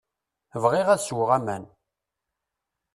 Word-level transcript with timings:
Bɣiɣ 0.63 0.87
ad 0.93 1.01
sweɣ 1.01 1.29
aman. 1.37 1.63